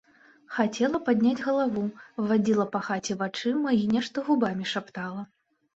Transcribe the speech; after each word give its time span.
Хацела 0.53 1.01
падняць 1.09 1.43
галаву, 1.47 1.83
вадзіла 2.31 2.67
па 2.77 2.85
хаце 2.89 3.19
вачыма 3.23 3.69
і 3.83 3.87
нешта 3.95 4.17
губамі 4.33 4.65
шаптала. 4.75 5.23